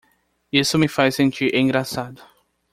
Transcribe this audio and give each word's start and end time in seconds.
Isso 0.51 0.79
me 0.79 0.87
faz 0.87 1.13
sentir 1.13 1.53
engraçado. 1.53 2.23